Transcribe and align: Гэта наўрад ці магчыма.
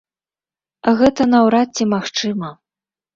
Гэта 1.01 1.27
наўрад 1.33 1.69
ці 1.77 1.87
магчыма. 1.93 2.49